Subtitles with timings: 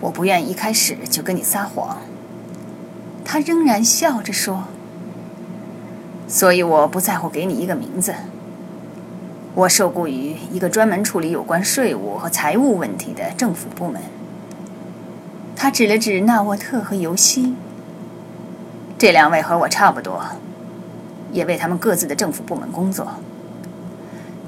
[0.00, 1.98] 我不愿一开始就跟你撒谎。”
[3.24, 4.64] 他仍然笑着说
[6.28, 8.14] ：“所以我不在乎给你一个名字。
[9.54, 14.00] 我受雇于一个专门处理有关税务和财务问题的政府部门。”
[15.56, 17.54] 他指了指纳沃特和尤西。
[18.98, 20.22] 这两位和我差不多，
[21.32, 23.08] 也为他们各自的政府部门工作。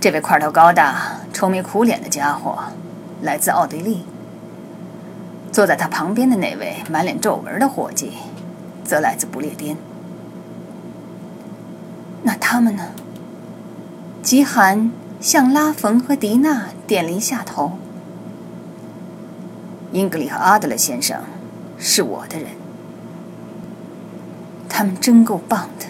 [0.01, 2.59] 这位块头高大、愁眉苦脸的家伙
[3.23, 4.05] 来自奥地利。
[5.59, 8.12] 坐在他旁边的那位满脸皱纹的伙计，
[8.85, 9.76] 则来自不列颠。
[12.22, 12.90] 那他们呢？
[14.22, 17.72] 吉寒向拉冯和迪娜点了一下头。
[19.90, 21.25] 英格里和阿德勒先生
[21.77, 22.50] 是我的人。
[24.68, 25.86] 他们真够棒的。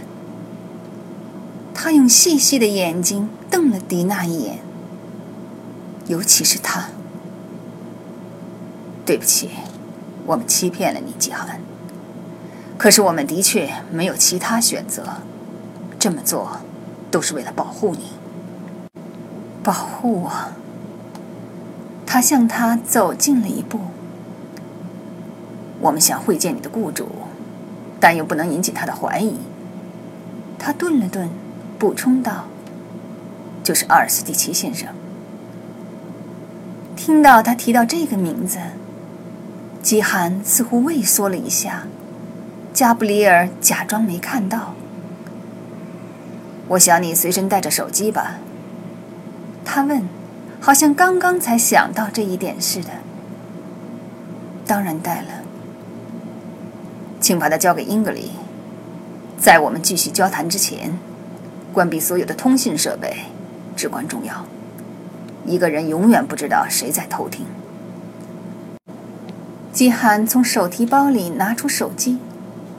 [1.74, 4.60] 他用细细的眼睛瞪了迪娜一眼，
[6.06, 6.88] 尤其是他。
[9.08, 9.48] 对不起，
[10.26, 11.60] 我们欺骗了你，吉罕。
[12.76, 15.02] 可是我们的确没有其他选择，
[15.98, 16.58] 这么做
[17.10, 18.10] 都是为了保护你。
[19.62, 20.30] 保护我。
[22.04, 23.80] 他向他走近了一步。
[25.80, 27.08] 我们想会见你的雇主。
[27.98, 29.38] 但又不能引起他的怀疑。
[30.58, 31.30] 他顿了顿，
[31.78, 32.44] 补充道
[33.64, 34.90] ：“就是阿尔斯蒂奇先生。”
[36.94, 38.58] 听到他提到这个名字，
[39.82, 41.84] 基罕似乎畏缩了一下。
[42.74, 44.74] 加布里尔假装没看到。
[46.68, 48.36] 我想你随身带着手机吧？
[49.64, 50.08] 他问，
[50.60, 52.90] 好像刚刚才想到这一点似的。
[54.66, 55.28] 当然带了。
[57.20, 58.32] 请把它交给英格里。
[59.38, 60.98] 在我们继续交谈之前，
[61.72, 63.24] 关闭所有的通信设备，
[63.74, 64.44] 至关重要。
[65.46, 67.46] 一个人永远不知道谁在偷听。
[69.78, 72.18] 基罕从手提包里拿出手机，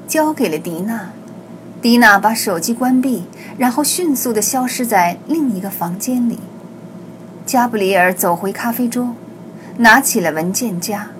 [0.05, 1.11] 交给了迪娜。
[1.81, 3.23] 迪娜把手机关闭，
[3.57, 6.39] 然后迅速地消失在另一个房间里。
[7.45, 9.15] 加布里尔走回咖啡桌，
[9.77, 11.11] 拿起了文件夹。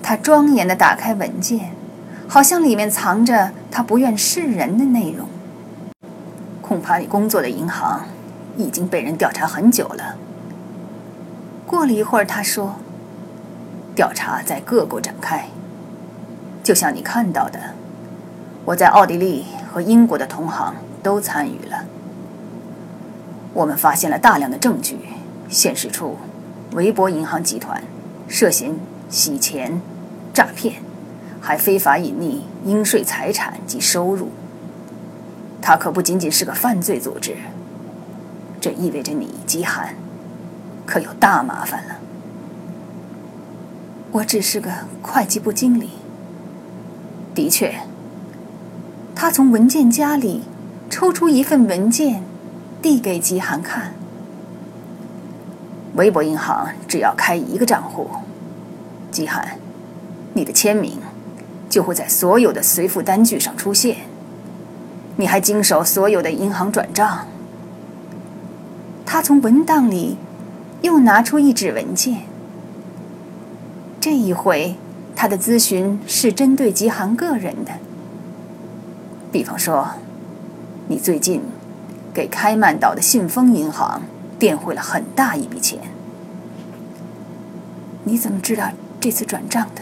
[0.00, 1.72] 他庄严地打开文件。
[2.28, 5.26] 好像里面藏着他不愿示人的内容。
[6.62, 8.06] 恐怕你工作的银行
[8.56, 10.14] 已经被人调查很久了。
[11.66, 12.76] 过了一会儿，他说
[13.94, 15.48] ：“调查在各国展开，
[16.62, 17.74] 就像你看到的，
[18.64, 21.84] 我在奥地利和英国的同行都参与了。
[23.52, 24.98] 我们发现了大量的证据，
[25.48, 26.16] 显示出
[26.72, 27.82] 韦伯银行集团
[28.26, 28.74] 涉嫌
[29.08, 29.80] 洗钱、
[30.32, 30.82] 诈骗。”
[31.46, 34.30] 还非法隐匿应税财产及收入，
[35.60, 37.36] 他可不仅仅是个犯罪组织。
[38.62, 39.94] 这意味着你极寒，
[40.86, 41.96] 可有大麻烦了。
[44.14, 44.70] 我只是个
[45.02, 45.90] 会计部经理。
[47.34, 47.74] 的确，
[49.14, 50.42] 他从文件夹里
[50.88, 52.22] 抽出一份文件，
[52.80, 53.94] 递给吉寒看。
[55.96, 58.08] 微博银行只要开一个账户，
[59.10, 59.58] 吉寒，
[60.34, 60.98] 你的签名。
[61.68, 63.96] 就会在所有的随付单据上出现。
[65.16, 67.26] 你还经手所有的银行转账。
[69.04, 70.16] 他从文档里
[70.82, 72.26] 又拿出一纸文件。
[74.04, 74.74] 这一回，
[75.16, 77.72] 他的咨询是针对吉航个人的。
[79.32, 79.92] 比方说，
[80.88, 81.40] 你最近
[82.12, 84.02] 给开曼岛的信丰银行
[84.38, 85.78] 垫汇了很大一笔钱。
[88.04, 89.80] 你怎么知道这次转账的？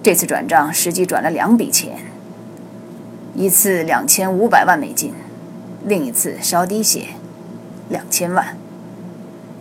[0.00, 1.98] 这次转账实际转了两笔钱，
[3.34, 5.12] 一次两千五百万美金，
[5.84, 7.08] 另一次稍低些，
[7.88, 8.56] 两千万。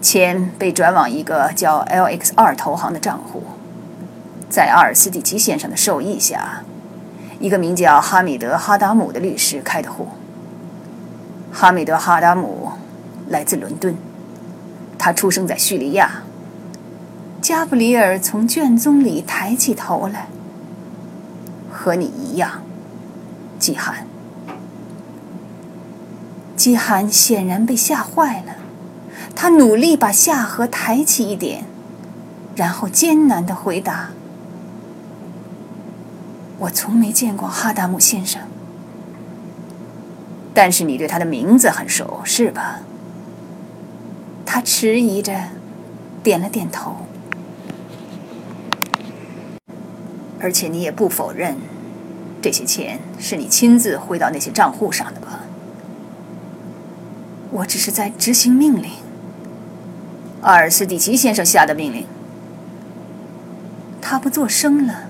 [0.01, 3.43] 钱被转往一个叫 LX 二投行的账户，
[4.49, 6.63] 在阿尔斯蒂奇先生的授意下，
[7.39, 10.07] 一个名叫哈米德·哈达姆的律师开的户。
[11.51, 12.71] 哈米德·哈达姆
[13.27, 13.97] 来自伦敦，
[14.97, 16.23] 他出生在叙利亚。
[17.41, 20.27] 加布里尔从卷宗里抬起头来，
[21.71, 22.61] 和你一样，
[23.57, 24.05] 季寒。
[26.55, 28.57] 季寒显然被吓坏了，
[29.41, 31.63] 他努力把下颌抬起一点，
[32.57, 34.09] 然后艰难的回答
[36.59, 38.41] ：“我从没见过哈达姆先生，
[40.53, 42.81] 但是你对他的名字很熟，是吧？”
[44.45, 45.33] 他迟疑着，
[46.21, 46.97] 点了点头。
[50.41, 51.55] 而且你也不否认，
[52.41, 55.45] 这些钱是你亲自汇到那些账户上的吧？
[57.51, 58.89] 我只是在执行命令。
[60.41, 62.05] 阿尔斯蒂奇先生下的命令。
[64.01, 65.05] 他不作声了。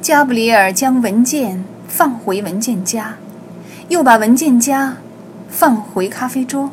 [0.00, 3.16] 加布里尔将文件放回文件夹，
[3.88, 4.96] 又把文件夹
[5.48, 6.70] 放回咖啡桌。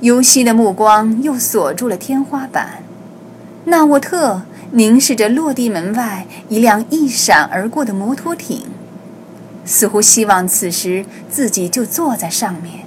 [0.00, 2.82] 尤西的目光又锁住了天花板。
[3.64, 8.66] 纳沃特凝视着落地门外一辆一闪而过的摩托艇，
[9.64, 12.85] 似乎希望此时自己就坐在上面。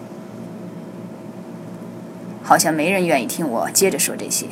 [2.49, 4.47] 好像没人愿意听我接着说这些。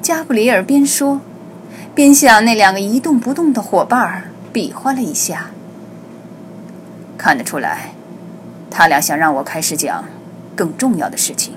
[0.00, 1.20] 加布里尔边说。
[1.92, 5.50] 边向那两个一动不动的伙伴比划了一下，
[7.18, 7.92] 看得出来，
[8.70, 10.04] 他俩想让我开始讲
[10.56, 11.52] 更重要的事情。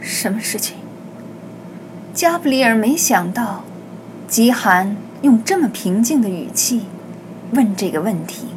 [0.00, 0.74] 什么事情？
[2.12, 3.64] 加布里尔没想到，
[4.26, 6.82] 吉寒用这么平静的语气
[7.52, 8.48] 问这个问题。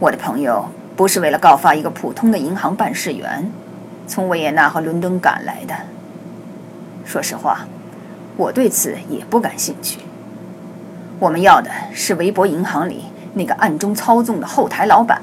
[0.00, 3.50] 我的朋友不是为了告发一个普通的银行办事员，
[4.06, 5.74] 从维也纳和伦敦赶来的。
[7.04, 7.66] 说实话，
[8.36, 10.00] 我对此也不感兴趣。
[11.18, 13.04] 我们要的是维博银行里
[13.34, 15.20] 那个暗中操纵的后台老板，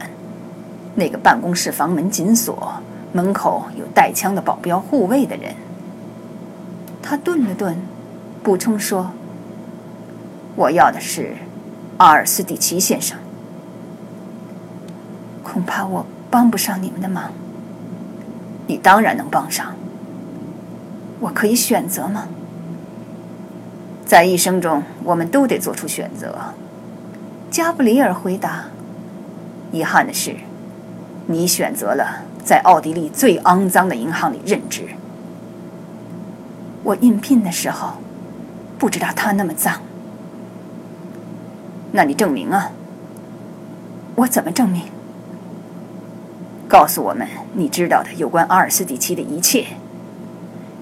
[0.95, 2.73] 那个办公室房门紧锁、
[3.13, 5.55] 门口有带枪的保镖护卫的人。
[7.01, 7.77] 他顿了顿，
[8.43, 9.11] 补充说
[10.55, 11.35] ：“我要的是
[11.97, 13.17] 阿尔斯蒂奇先生。
[15.43, 17.31] 恐怕我帮不上你们的忙。
[18.67, 19.73] 你当然能帮上。”
[21.21, 22.27] 我可以选择吗？
[24.05, 26.35] 在一生中，我们都得做出选择。
[27.51, 28.65] 加布里尔回答。
[29.71, 30.35] 遗憾的是，
[31.27, 34.89] 你选择了在奥地利最肮脏的银行里任职。
[36.83, 37.93] 我应聘的时候，
[38.79, 39.79] 不知道他那么脏。
[41.91, 42.71] 那你证明啊？
[44.15, 44.83] 我怎么证明？
[46.71, 49.65] 告诉我们你知道的有关阿尔斯蒂奇的一切。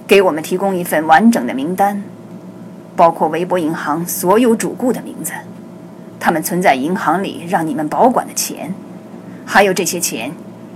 [0.06, 2.04] 给我们提供一份完整的名单，
[2.96, 5.34] 包括维博银行所有主顾的名字，
[6.20, 8.76] 他们存在银行里让你们保管的钱，
[9.48, 10.32] 还有这些钱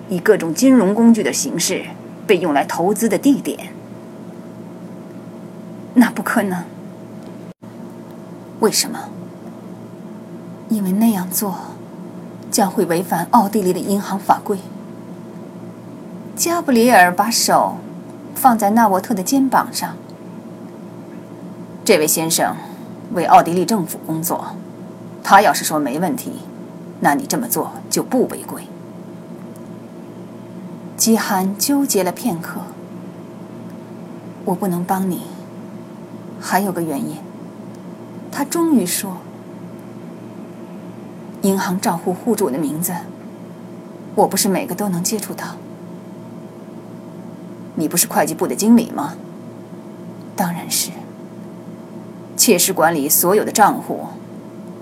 [0.09, 1.83] 以各种金融工具的形式
[2.25, 3.69] 被用来投资的地点。
[5.93, 6.63] 那不可能。
[8.61, 9.09] 为什么？
[10.69, 11.55] 因为那样做
[12.49, 14.57] 将会违反奥地利的银行法规。
[16.35, 17.77] 加布里尔把手。
[18.35, 19.95] 放在纳沃特的肩膀上。
[21.85, 22.57] 这位先生
[23.13, 24.47] 为奥地利政府工作，
[25.23, 26.33] 他要是说没问题，
[26.99, 28.63] 那你这么做就不违规。
[30.97, 32.59] 基罕纠结了片刻，
[34.43, 35.21] 我不能帮你，
[36.41, 37.15] 还有个原因。
[38.29, 39.17] 他终于说
[41.43, 42.93] ：“银行账户户主的名字，
[44.15, 45.55] 我不是每个都能接触到。”
[47.75, 49.15] 你不是会计部的经理吗？
[50.35, 50.91] 当然是。
[52.35, 54.07] 切实管理所有的账户，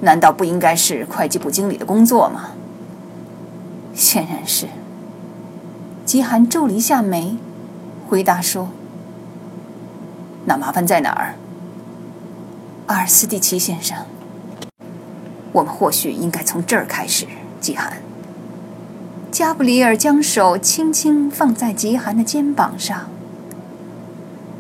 [0.02, 2.52] 难道不应该是会计部经理的工作吗？
[3.94, 4.68] 显然是。
[6.06, 7.38] 吉寒皱了一下眉，
[8.08, 8.70] 回答说
[10.46, 11.36] ：“那麻烦在哪儿？”
[12.88, 13.98] 阿尔斯蒂奇先生，
[15.54, 17.28] 我们或许应该从这儿开始，
[17.62, 18.02] 吉寒。
[19.42, 23.10] 加布里尔将手轻轻放在极寒的肩膀上。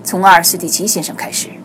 [0.04, 1.61] 从阿尔斯蒂奇先生开始。